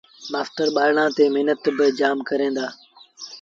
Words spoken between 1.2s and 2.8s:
مهنت با جآم ڪريݩ دآ